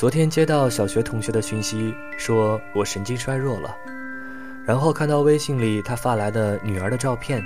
[0.00, 3.76] 昨天接到小学同学的讯息，说我神经衰弱了。
[4.64, 7.44] 然后看到微信里他发来的女儿的照片，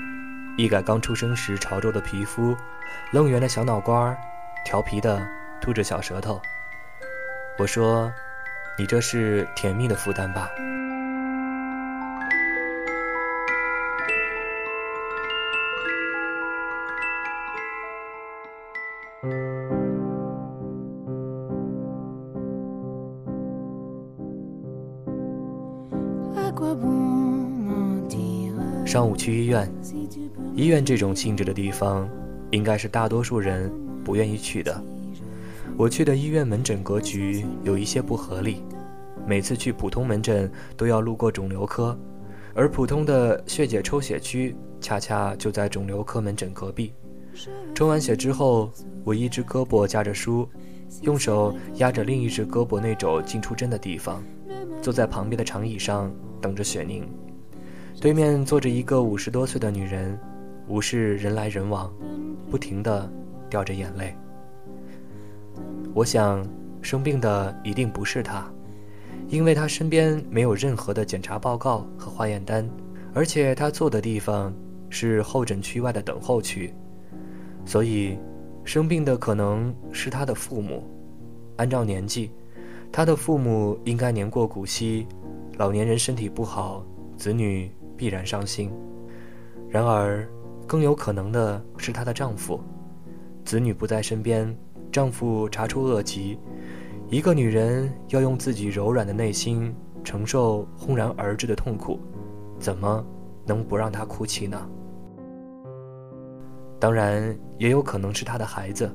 [0.56, 2.56] 一改刚出生时潮皱的皮肤，
[3.10, 4.16] 愣圆的小脑瓜，
[4.64, 5.20] 调皮的
[5.60, 6.40] 吐着小舌头。
[7.58, 8.12] 我说
[8.78, 10.48] ：“你这是甜蜜的负担吧？”
[29.24, 29.66] 去医院，
[30.54, 32.06] 医院这种性质的地方，
[32.50, 33.72] 应该是大多数人
[34.04, 34.84] 不愿意去的。
[35.78, 38.62] 我去的医院门诊格局有一些不合理，
[39.26, 41.98] 每次去普通门诊都要路过肿瘤科，
[42.52, 46.92] 而普通的血检抽血区恰恰就在肿瘤科门诊隔壁。
[47.74, 48.70] 抽完血之后，
[49.04, 50.46] 我一只胳膊夹着书，
[51.00, 54.22] 用手压着另一只胳膊那肘进出针的地方，
[54.82, 57.08] 坐在旁边的长椅上等着血凝。
[58.00, 60.18] 对面坐着一个五十多岁的女人，
[60.68, 61.90] 无视人来人往，
[62.50, 63.10] 不停地
[63.48, 64.14] 掉着眼泪。
[65.94, 66.46] 我想，
[66.82, 68.44] 生病的一定不是她，
[69.28, 72.68] 因为她身边没有任何的检查报告和化验单，
[73.14, 74.52] 而且她坐的地方
[74.90, 76.74] 是候诊区外的等候区，
[77.64, 78.18] 所以，
[78.64, 80.82] 生病的可能是她的父母。
[81.56, 82.30] 按照年纪，
[82.92, 85.06] 她的父母应该年过古稀，
[85.56, 86.84] 老年人身体不好，
[87.16, 87.70] 子女。
[87.96, 88.70] 必然伤心。
[89.68, 90.26] 然而，
[90.66, 92.60] 更有可能的是她的丈夫，
[93.44, 94.56] 子女不在身边，
[94.92, 96.38] 丈夫查出恶疾，
[97.08, 101.98] 一个女人要用自己柔软的内心承受轰然而至的痛苦，
[102.58, 103.04] 怎么
[103.44, 104.60] 能不让她哭泣呢？
[106.78, 108.90] 当然，也有可能是她的孩子，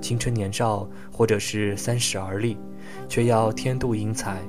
[0.00, 2.58] 青春年少，或者是三十而立，
[3.08, 4.40] 却要天妒英才。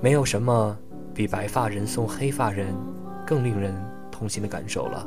[0.00, 0.76] 没有什么
[1.14, 2.74] 比白发人送黑发人。
[3.30, 3.72] 更令人
[4.10, 5.06] 痛心的感受了。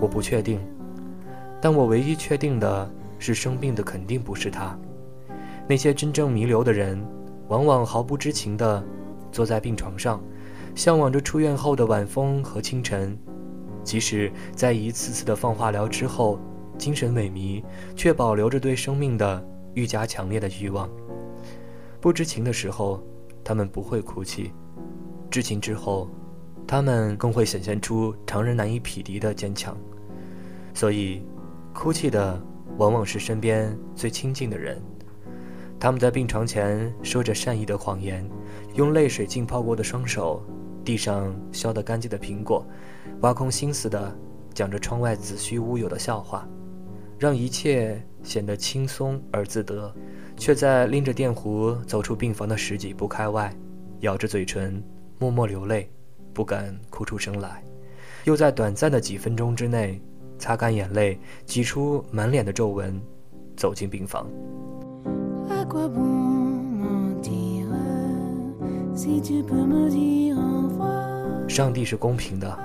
[0.00, 0.60] 我不确定，
[1.60, 2.88] 但我唯一确定的
[3.18, 4.78] 是，生病的肯定不是他。
[5.66, 7.04] 那些真正弥留的人，
[7.48, 8.80] 往往毫不知情的
[9.32, 10.22] 坐在病床上，
[10.76, 13.18] 向往着出院后的晚风和清晨。
[13.82, 16.38] 即使在一次次的放化疗之后，
[16.78, 17.64] 精神萎靡，
[17.96, 19.44] 却保留着对生命的。
[19.74, 20.88] 愈加强烈的欲望。
[22.00, 23.02] 不知情的时候，
[23.42, 24.52] 他们不会哭泣；
[25.30, 26.08] 知情之后，
[26.66, 29.76] 他们更会显现出常人难以匹敌的坚强。
[30.74, 31.22] 所以，
[31.74, 32.40] 哭泣的
[32.76, 34.80] 往往是身边最亲近的人。
[35.80, 38.28] 他们在病床前说着善意的谎言，
[38.74, 40.42] 用泪水浸泡过的双手，
[40.84, 42.66] 地上削得干净的苹果，
[43.20, 44.16] 挖空心思的
[44.54, 46.48] 讲着窗外子虚乌有的笑话。
[47.18, 49.92] 让一切显得轻松而自得，
[50.36, 53.54] 却在拎着电壶走出病房的十几步开外，
[54.00, 54.82] 咬着嘴唇，
[55.18, 55.88] 默默流泪，
[56.34, 57.62] 不敢哭出声来，
[58.24, 60.00] 又在短暂的几分钟之内
[60.38, 63.00] 擦干眼泪，挤出满脸的皱纹，
[63.56, 64.26] 走进病房。
[71.48, 72.58] 上帝是公平的，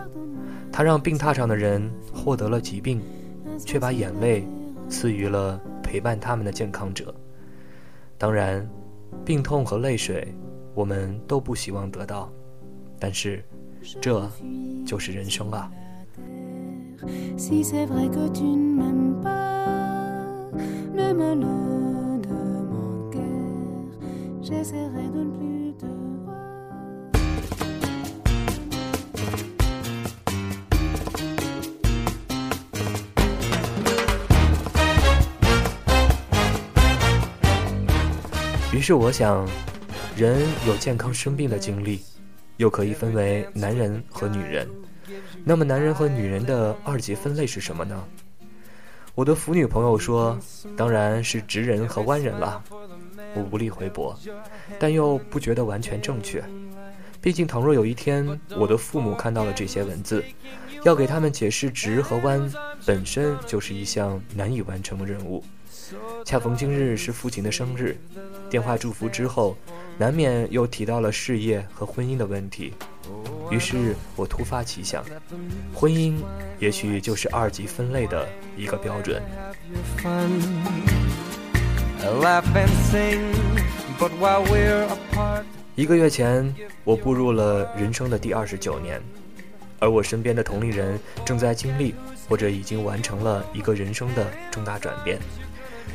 [0.72, 3.02] 他让病榻上的人获得了疾病。
[3.59, 4.47] 却把眼泪
[4.93, 7.11] 赐予了陪伴他们的健康者。
[8.15, 8.69] 当然，
[9.25, 10.31] 病痛和泪水，
[10.75, 12.31] 我们都不希望得到，
[12.99, 13.43] 但是，
[13.99, 14.29] 这
[14.85, 15.71] 就是人生啊。
[38.84, 39.47] 是我想，
[40.14, 42.02] 人有健康生病的经历，
[42.58, 44.68] 又可以分为男人和女人。
[45.46, 48.03] 那么，男人和女人的二级分类是什么呢？
[49.16, 50.38] 我的腐女朋友说，
[50.76, 52.62] 当然是直人和弯人了。
[53.35, 54.20] 我无力回驳，
[54.78, 56.44] 但又不觉得完全正确。
[57.22, 60.22] 毕竟，倘若有一天我的父母看到了这些文字，
[60.84, 62.52] 要给他们解释直和弯，
[62.85, 65.41] 本身就是一项难以完成的任务。
[66.26, 67.96] 恰逢今日是父亲的生日，
[68.53, 69.58] 电话祝福之后，
[69.97, 72.72] 难免又提到了事业和婚姻的问题。
[73.50, 75.03] 于是我突发奇想，
[75.73, 76.17] 婚姻
[76.59, 79.20] 也许就是二级分类的一个标准。
[85.76, 89.02] 一个月前，我步入了人生的第二十九年，
[89.79, 91.96] 而我身边的同龄人正在经历
[92.29, 95.17] 或者已经完成了一个人生的重大转变。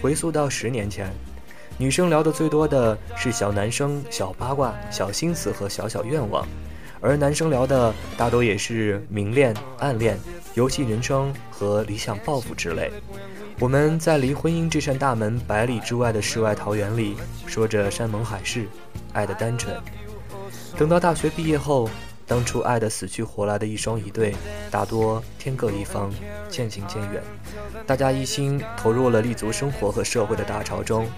[0.03, 1.09] 回溯到十年前，
[1.81, 6.45] 女生聊的最多的是小男生、小八卦、小心思和小小愿望，
[7.01, 10.19] 而男生聊的大多也是明恋、暗恋、
[10.55, 12.91] 游戏人生和理想抱负之类。
[13.61, 17.17] 我们在离婚姻这扇大门百里之外的世外桃源里，
[17.47, 18.67] 说着山盟海誓，
[19.13, 19.77] 爱的单纯。
[20.77, 21.89] 等到大学毕业后，
[22.29, 24.37] 当初爱得死去活来的一双一对，
[24.71, 26.13] 大多天各一方，
[26.51, 27.23] 渐行渐远。
[27.87, 31.09] 大家一心投入了立足生活和社会的大潮中，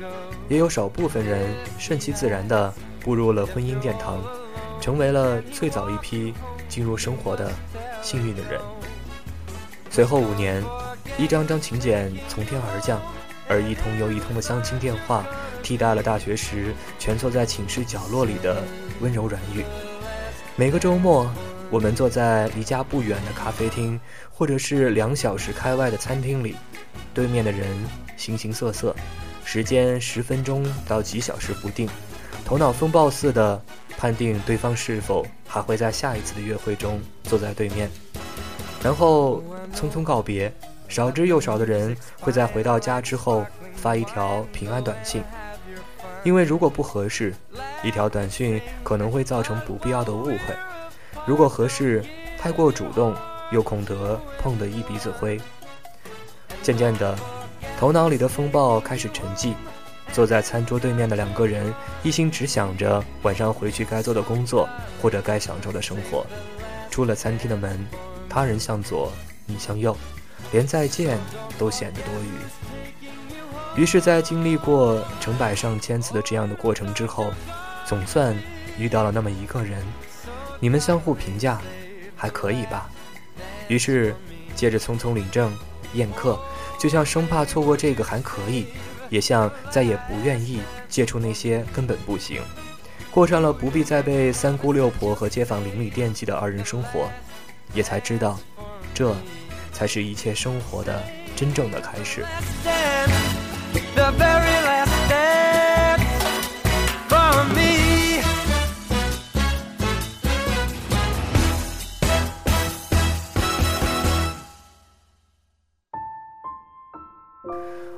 [0.48, 4.22] 也有少部分人顺其自然地步入了婚姻殿堂，
[4.80, 6.32] 成为了最早一批
[6.68, 7.50] 进入生活的
[8.00, 8.60] 幸运的人。
[9.90, 10.62] 随后五年，
[11.18, 13.00] 一张张请柬从天而降，
[13.48, 15.26] 而一通又一通的相亲电话，
[15.60, 18.62] 替代了大学时蜷缩在寝室角落里的
[19.00, 19.64] 温柔软语。
[20.56, 21.30] 每个周末，
[21.70, 23.98] 我们坐在离家不远的咖啡厅，
[24.30, 26.54] 或者是两小时开外的餐厅里，
[27.14, 27.66] 对面的人
[28.16, 28.94] 形形色色，
[29.44, 31.88] 时间十分钟到几小时不定，
[32.44, 33.60] 头脑风暴似的
[33.96, 37.90] 判定对方是否还会在下一次的约会中坐在对面，
[38.82, 39.42] 然后
[39.74, 40.52] 匆匆告别。
[40.88, 45.22] 少之又少的人会在回到家之后发一条平安短信。
[46.22, 47.34] 因为如果不合适，
[47.82, 50.54] 一条短信可能会造成不必要的误会；
[51.26, 52.04] 如果合适，
[52.38, 53.14] 太过主动
[53.50, 55.40] 又恐得碰得一鼻子灰。
[56.62, 57.16] 渐渐的，
[57.78, 59.54] 头脑里的风暴开始沉寂，
[60.12, 61.72] 坐在餐桌对面的两个人
[62.02, 64.68] 一心只想着晚上回去该做的工作
[65.00, 66.26] 或者该享受的生活。
[66.90, 67.78] 出了餐厅的门，
[68.28, 69.10] 他人向左，
[69.46, 69.96] 你向右，
[70.52, 71.18] 连再见
[71.58, 72.69] 都显得多余。
[73.76, 77.32] 于是，在经历过成百上千次的这样的过程之后，
[77.86, 78.36] 总算
[78.76, 79.82] 遇到了那么一个人，
[80.58, 81.60] 你们相互评价，
[82.16, 82.90] 还可以吧？
[83.68, 84.14] 于是，
[84.56, 85.56] 接着匆匆领证、
[85.94, 86.38] 宴客，
[86.78, 88.66] 就像生怕错过这个还可以，
[89.08, 92.42] 也像再也不愿意接触那些根本不行，
[93.10, 97.08] 过上了不必再被三姑六婆和街坊邻里惦记的二人生活，
[97.72, 98.38] 也才知道，
[98.92, 99.14] 这
[99.72, 101.00] 才是一切生活的
[101.36, 102.26] 真正的开始。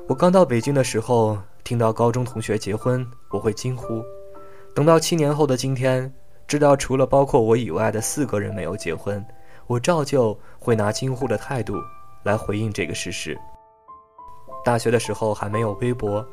[0.05, 4.03] 我刚到北京的时候，听到高中同学结婚，我会惊呼；
[4.75, 6.13] 等到七年后的今天，
[6.45, 9.25] 知道除了包括我以外的四个人没有结婚，
[9.65, 11.81] 我照旧会拿惊呼的态度
[12.23, 13.35] 来回应这个事实。
[14.63, 16.25] 大学的时候还没有微博，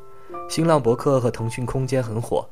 [0.47, 2.47] 新浪博客和腾讯空间很火。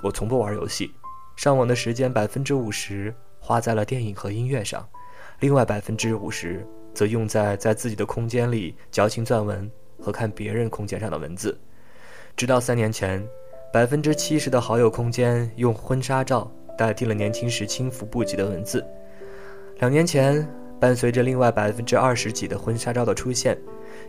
[0.00, 0.92] 我从不玩游戏，
[1.34, 4.86] 上网的时间百分之五十花在了电影和音乐上，
[5.40, 6.64] 另外百分之五十
[6.94, 9.68] 则用在在自己的空间里矫情撰文
[10.00, 11.58] 和看别人空间上的文字。
[12.36, 13.26] 直到三年前，
[13.72, 16.48] 百分之七十的好友空间用婚纱照
[16.78, 18.86] 代替了年轻时轻浮不羁的文字。
[19.80, 20.48] 两年前，
[20.78, 23.58] 伴随着另外百分之二十几的婚纱照的出现。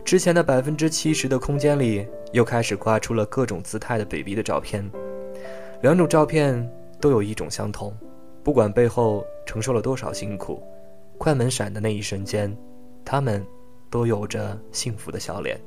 [0.06, 4.88] 之前的百分之七十的空间里，又开始挂出了各种姿态的 baby 的照片。
[5.82, 6.64] 两种照片
[7.00, 7.92] 都有一种相同，
[8.44, 10.62] 不管背后承受了多少辛苦，
[11.18, 12.56] 快门闪的那一瞬间，
[13.04, 13.44] 他们
[13.90, 15.60] 都有着幸福的笑脸。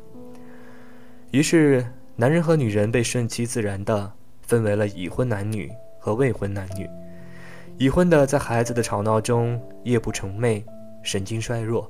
[1.31, 4.10] 于是，男人和女人被顺其自然的
[4.43, 5.69] 分为了已婚男女
[6.00, 6.89] 和未婚男女。
[7.77, 10.63] 已婚的在孩子的吵闹中夜不成寐，
[11.03, 11.84] 神经衰弱；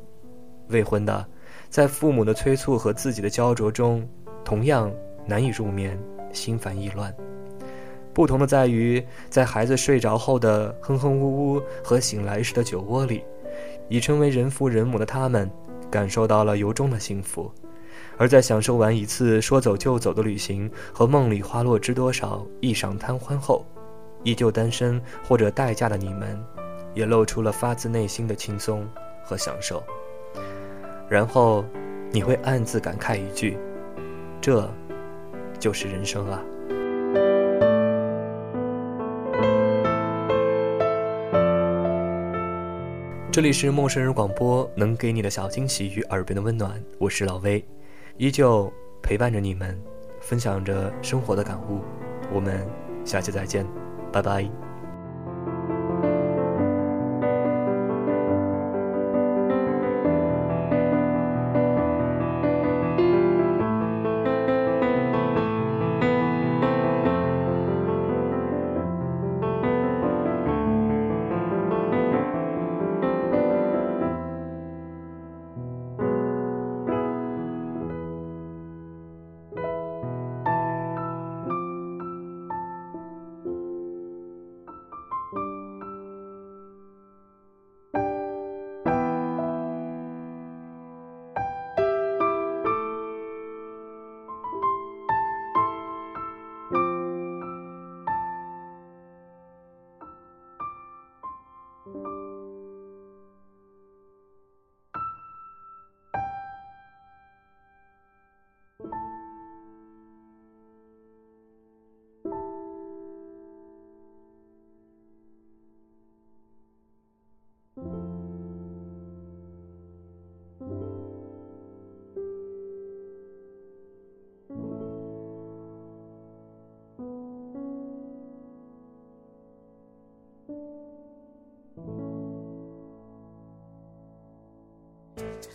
[0.69, 1.27] 未婚的。
[1.69, 4.07] 在父母的催促和自己的焦灼中，
[4.43, 4.91] 同样
[5.25, 5.97] 难以入眠，
[6.33, 7.13] 心烦意乱。
[8.11, 13.23] 不同的在于，在孩子睡着后的哼哼呜呜和醒来时的酒窝里，
[13.87, 15.49] 已成为人父人母的他们，
[15.91, 17.49] 感受到了由衷的幸福；
[18.17, 23.63] 而在享受完一次说走就走的旅行和梦里花落知多少一晌贪欢后，
[24.23, 26.43] 依旧单身或者待嫁的你们，
[26.95, 28.85] 也露出了发自内心的轻松
[29.23, 29.83] 和享受。
[31.09, 31.65] 然后，
[32.11, 33.57] 你会暗自感慨一句
[34.39, 34.69] ：“这，
[35.59, 36.41] 就是人生啊。”
[43.31, 47.63] 这里是陌生人广播，能给你的小惊喜与耳边的温暖，我是老威，
[48.17, 49.79] 依旧陪伴着你们，
[50.19, 51.79] 分享着生活的感悟。
[52.33, 52.67] 我们
[53.05, 53.65] 下期再见，
[54.11, 54.68] 拜拜。